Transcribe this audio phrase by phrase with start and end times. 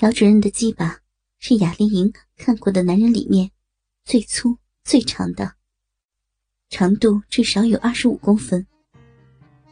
[0.00, 0.98] 朴主任的鸡巴
[1.40, 3.50] 是雅丽莹看过的男人里面
[4.02, 5.52] 最粗最长的，
[6.70, 8.66] 长度至少有二十五公分，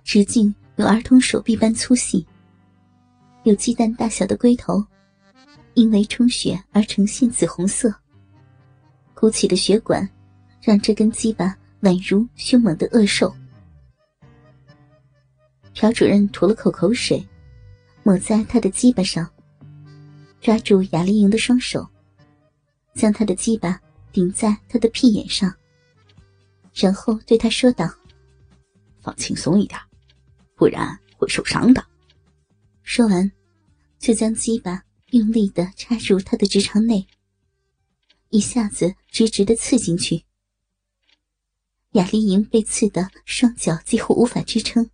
[0.04, 2.26] 直径有儿童手臂般粗细，
[3.44, 4.84] 有鸡蛋大小的龟头，
[5.72, 7.90] 因为充血而呈现紫红色。
[9.14, 10.06] 鼓起的血管
[10.60, 13.34] 让这根鸡巴宛如凶猛的恶兽。
[15.72, 17.26] 朴主任吐了口口水，
[18.02, 19.26] 抹在他的鸡巴上。
[20.40, 21.86] 抓住雅丽莹的双手，
[22.94, 23.80] 将她的鸡巴
[24.12, 25.52] 顶在她的屁眼上，
[26.74, 27.92] 然后对她说道
[29.02, 29.78] ：“放轻松一点，
[30.54, 31.84] 不然会受伤的。”
[32.82, 33.30] 说完，
[33.98, 37.06] 就将鸡巴用力的插入她的直肠内，
[38.30, 40.24] 一下子直直的刺进去。
[41.92, 44.88] 雅丽莹被刺得双脚几乎无法支撑，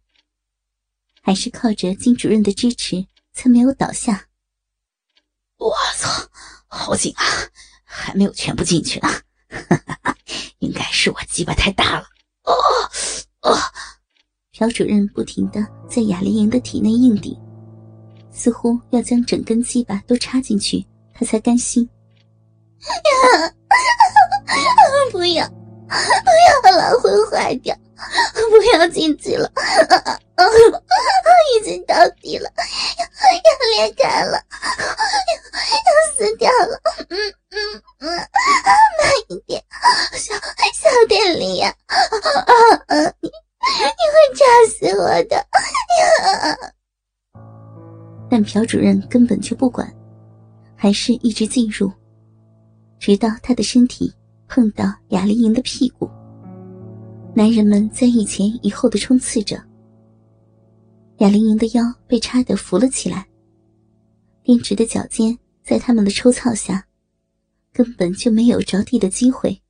[1.20, 4.28] 还是靠着金主任的支持才没有倒下。
[5.64, 6.10] 我操，
[6.68, 7.24] 好紧啊！
[7.84, 9.08] 还没有全部进去呢，
[10.60, 12.04] 应该是我鸡巴太大了。
[12.42, 12.52] 哦
[13.40, 13.56] 哦，
[14.52, 17.34] 朴主任不停的在雅丽莹的体内硬顶，
[18.30, 21.88] 似乎要将整根鸡巴都插进去，他才甘心。
[25.10, 27.74] 不要，不要了，会坏掉！
[28.50, 29.50] 不要进去了，
[31.56, 32.50] 已经到底了，
[32.98, 34.40] 要要裂开了。
[35.74, 37.16] 要死掉了，嗯
[37.50, 37.58] 嗯
[38.00, 39.62] 嗯，慢一点，
[40.12, 41.92] 小小点力呀，啊
[42.88, 45.44] 啊，你你会炸死我的，呀！
[48.30, 49.92] 但朴主任根本就不管，
[50.76, 51.92] 还是一直进入，
[52.98, 54.12] 直到他的身体
[54.48, 56.10] 碰到雅丽莹的屁股，
[57.36, 59.60] 男人们在一前一后的冲刺着，
[61.18, 63.26] 雅丽莹的腰被插得浮了起来，
[64.44, 65.36] 编直的脚尖。
[65.64, 66.86] 在他们的抽操下，
[67.72, 69.62] 根本就没有着地的机会，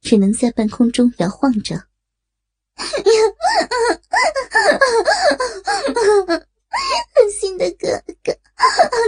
[0.00, 1.76] 只能在半空中摇晃着。
[7.14, 7.88] 狠心的哥
[8.24, 8.32] 哥，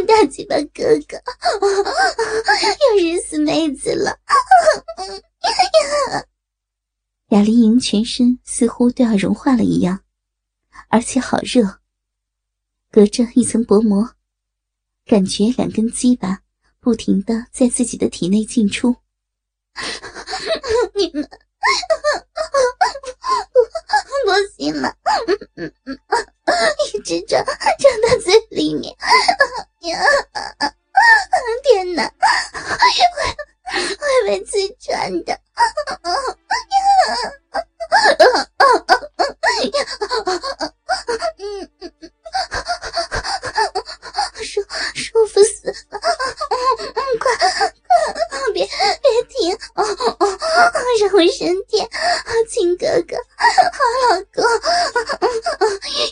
[0.06, 1.16] 大鸡巴哥哥，
[2.46, 4.16] 要日死妹子了！
[7.28, 10.00] 雅丽莹全身似乎都要融化了一样，
[10.88, 11.80] 而且好热，
[12.90, 14.14] 隔着一层薄膜。
[15.04, 16.40] 感觉两根鸡巴
[16.80, 18.96] 不停的在自己的体内进出，
[20.94, 21.28] 你们
[24.24, 24.96] 不行了，
[26.94, 28.94] 一直转转到嘴里面，
[31.62, 32.10] 天哪，
[33.64, 35.38] 会会被刺穿的。
[51.18, 53.16] 我身体，好亲哥哥，
[53.74, 54.44] 好老公，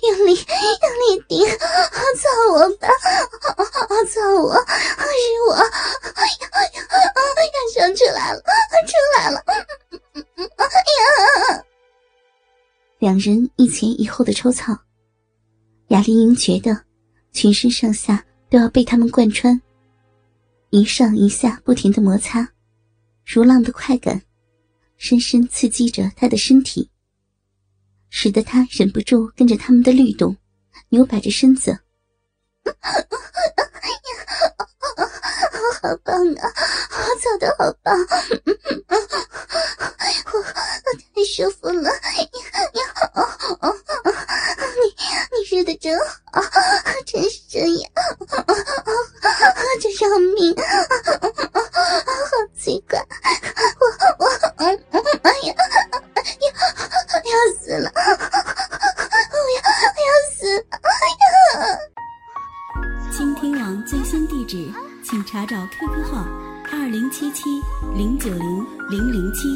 [0.03, 2.89] 用力用力顶，操我吧，
[4.09, 4.67] 操我，是
[5.49, 8.43] 我，要要要想起来了，
[8.85, 9.41] 出来了，
[12.99, 14.77] 两人一前一后的抽草，
[15.91, 16.77] 雅丽英觉得
[17.31, 19.63] 全身上下都要被他们贯穿，
[20.71, 22.49] 一上一下不停的摩擦，
[23.25, 24.21] 如浪的快感。
[24.97, 26.91] 深深刺激着他的身体，
[28.11, 30.37] 使得他忍不住跟着他们的律动，
[30.89, 31.79] 扭摆着身子。
[35.83, 36.53] 好棒啊！
[36.91, 37.95] 我操的好棒，
[40.33, 40.43] 我我
[41.15, 41.91] 太舒服了。
[44.77, 44.83] 你
[45.31, 45.97] 你日的真
[46.33, 46.43] 好，
[47.07, 47.89] 真深呀，
[49.81, 50.63] 真要命，好
[52.59, 52.99] 奇怪，
[55.47, 55.55] 要
[57.23, 58.01] 要死了，我
[59.55, 59.59] 要
[60.03, 60.63] 要死了
[61.23, 61.27] 呀！
[63.13, 64.71] 倾听网最新地址，
[65.05, 66.27] 请查找 QQ 号
[66.73, 67.45] 二零七七
[67.95, 69.49] 零九零零零七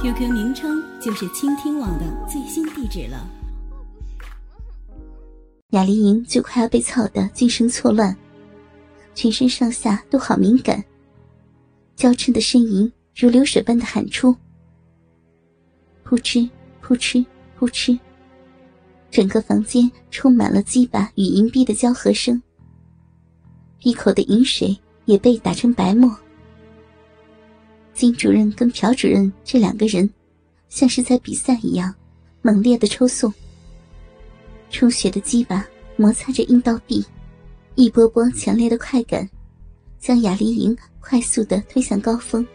[0.00, 3.26] ，QQ 名称就是倾听网的最新地址了。
[5.70, 8.14] 雅丽莹就快要被操得精神错乱，
[9.14, 10.84] 全身上下都好敏感，
[11.96, 14.36] 娇嗔的呻吟如流水般的喊出。
[16.12, 16.46] 扑哧
[16.82, 17.24] 扑哧
[17.56, 17.98] 扑哧，
[19.10, 22.42] 整个房间充满了鸡巴与银币的交合声，
[23.78, 26.14] 闭口的饮水也被打成白沫。
[27.94, 30.06] 金主任跟朴主任这两个人，
[30.68, 31.94] 像是在比赛一样，
[32.42, 33.32] 猛烈的抽送。
[34.68, 35.66] 充血的鸡巴
[35.96, 37.02] 摩擦着阴道壁，
[37.74, 39.26] 一波波强烈的快感，
[39.98, 42.46] 将雅丽莹快速的推向高峰。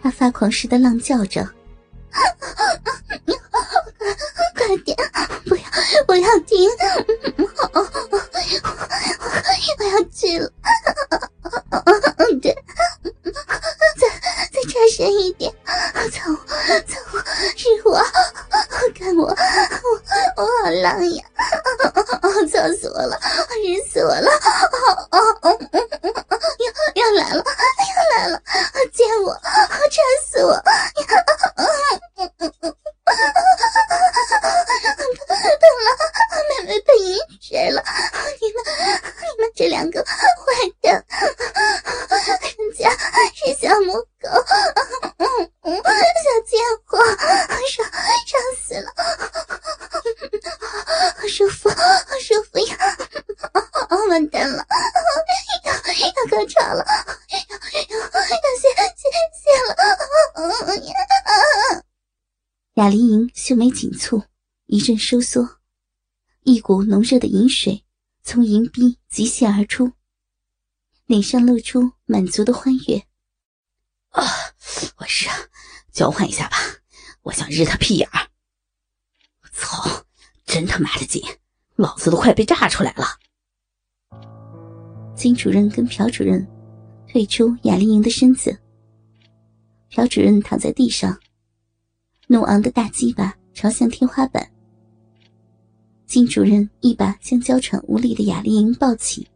[0.00, 1.50] 她发狂似的浪叫着
[24.02, 24.28] ：“死我了！
[26.58, 26.66] 要
[26.96, 28.42] 要来了，要来了！
[28.92, 30.52] 见我，插死我！
[30.56, 30.66] 疼
[35.84, 35.88] 了，
[36.48, 37.80] 妹妹被阴水了！
[38.40, 40.10] 你们，你们这两个坏
[40.80, 41.04] 蛋！
[42.10, 42.90] 人家
[43.36, 44.26] 是小母狗，
[45.62, 46.98] 小贱货，
[47.70, 47.88] 爽
[48.26, 48.88] 爽死了！
[51.20, 52.76] 好舒服，好舒服呀！
[54.08, 54.66] 完蛋了，
[55.64, 56.84] 要要高潮了，
[57.30, 58.20] 要要要
[58.60, 59.02] 泄泄
[59.32, 59.70] 泄了！
[62.76, 64.24] 雅丽莹秀眉紧蹙，
[64.64, 65.58] 一阵收缩，
[66.44, 67.84] 一股浓热的饮水
[68.22, 69.92] 从银壁急泻而出，
[71.04, 72.96] 脸上露出满足的欢悦。
[74.08, 74.24] 啊，
[74.96, 75.28] 我是
[75.92, 76.56] 交换一下吧，
[77.20, 78.26] 我想日他屁眼儿！
[79.52, 80.06] 操，
[80.46, 81.22] 真他妈的紧，
[81.76, 83.04] 老子都快被炸出来了！
[85.14, 86.48] 金主任跟朴主任
[87.06, 88.58] 退出雅丽莹的身子，
[89.90, 91.20] 朴主任躺在地上，
[92.32, 94.50] 怒昂的大鸡巴朝向天花板。
[96.06, 99.28] 金主任一把将娇喘无力的雅丽莹抱起，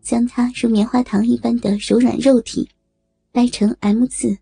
[0.00, 2.66] 将她如棉花糖一般的柔软肉体
[3.30, 4.38] 掰成 M 字，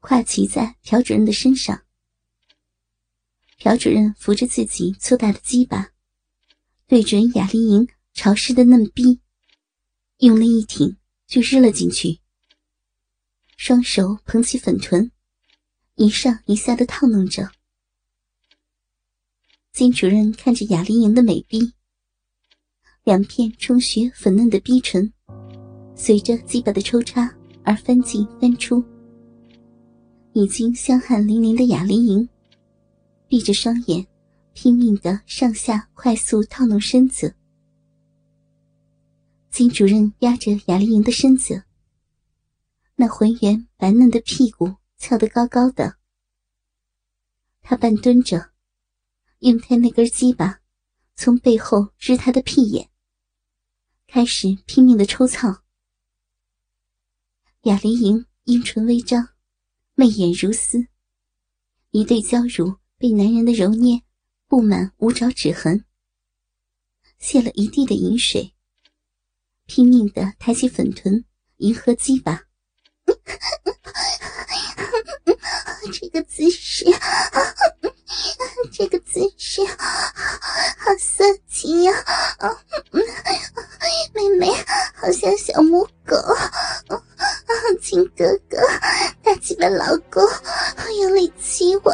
[0.00, 1.80] 跨骑在朴主任的身上。
[3.58, 5.92] 朴主任扶着自己粗大的鸡巴，
[6.88, 9.20] 对准雅丽莹潮湿的嫩逼。
[10.18, 10.96] 用力一挺，
[11.28, 12.18] 就日了进去。
[13.56, 15.08] 双手捧起粉臀，
[15.98, 17.50] 一上一下的套弄着。
[19.72, 21.72] 金主任看着雅丽莹的美逼，
[23.02, 25.12] 两片充血粉嫩的逼唇，
[25.96, 27.34] 随着鸡巴的抽插
[27.64, 28.82] 而翻进翻出。
[30.34, 32.28] 已经香汗淋漓的雅丽莹，
[33.26, 34.06] 闭着双眼，
[34.52, 37.34] 拼命的上下快速套弄身子。
[39.50, 41.64] 金主任压着雅丽莹的身子，
[42.94, 45.96] 那浑圆白嫩的屁股翘得高高的。
[47.62, 48.52] 他半蹲着，
[49.40, 50.60] 用他那根鸡巴
[51.14, 52.90] 从背后支他的屁眼，
[54.06, 55.62] 开始拼命的抽操。
[57.62, 59.28] 雅丽莹阴唇微张，
[59.94, 60.86] 媚眼如丝，
[61.90, 64.02] 一对娇乳被男人的揉捏，
[64.46, 65.84] 布满五爪指痕，
[67.18, 68.54] 泄了一地的饮水。
[69.66, 71.22] 拼命的抬起粉臀，
[71.58, 72.46] 迎合鸡巴。
[75.92, 76.84] 这个姿势，
[78.72, 81.92] 这个姿势，好色情呀！
[84.14, 84.52] 妹妹
[84.94, 86.16] 好像小母狗，
[87.80, 88.58] 亲哥哥，
[89.22, 90.22] 大鸡巴老公，
[91.00, 91.92] 用力亲我，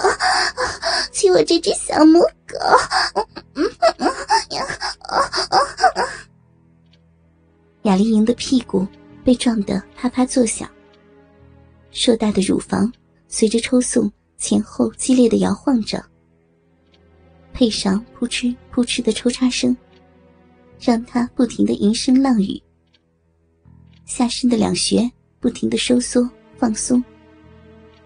[1.12, 2.58] 亲我这只小母狗。
[7.82, 8.87] 雅丽莹的屁股
[9.24, 10.69] 被撞得啪啪作响，
[11.91, 12.91] 硕大的乳房
[13.36, 16.00] 随着抽送前后激烈的摇晃着，
[17.53, 19.76] 配上扑哧扑哧的抽插声，
[20.79, 22.62] 让他不停的吟声浪语。
[24.05, 25.10] 下身的两穴
[25.41, 27.03] 不停的收缩放松，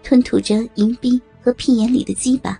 [0.01, 2.59] 吞吐着银币和屁眼里的鸡巴，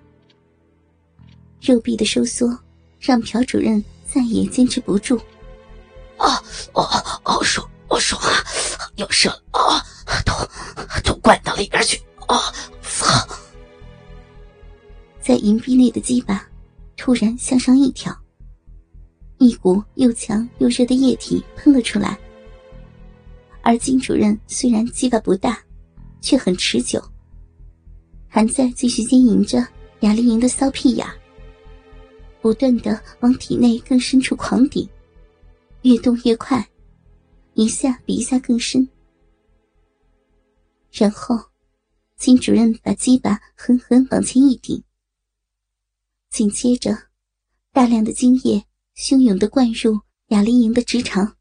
[1.60, 2.56] 肉壁的收缩
[3.00, 5.20] 让朴主任再也坚持不住。
[6.18, 6.36] 啊
[6.74, 6.88] 哦
[7.24, 8.30] 哦爽哦爽啊！
[8.98, 9.82] 要射了啊！
[10.24, 10.34] 都
[11.04, 12.00] 都灌到里边去
[12.30, 12.38] 啊！
[12.82, 13.28] 操！
[15.20, 16.48] 在银币内的鸡巴
[16.96, 18.16] 突然向上一挑，
[19.40, 22.18] 一股又强又热的液体喷了出来。
[23.62, 25.60] 而金主任虽然鸡巴不大，
[26.22, 27.04] 却很持久，
[28.28, 29.68] 还在继续经营着
[30.02, 31.06] 雅丽莹的骚屁眼，
[32.42, 34.88] 不断的往体内更深处狂顶。
[35.82, 36.68] 越动越快，
[37.56, 38.88] 一下比一下更深。
[40.92, 41.40] 然后，
[42.20, 44.84] 金主任把鸡巴狠狠往前一顶，
[46.30, 46.92] 紧接着，
[47.72, 48.66] 大量的精液
[48.98, 51.39] 汹涌的灌入雅丽莹的直肠。